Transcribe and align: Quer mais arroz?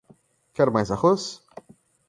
Quer 0.55 0.71
mais 0.71 0.89
arroz? 0.89 1.29